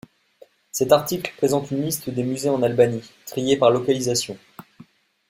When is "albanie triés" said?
2.63-3.57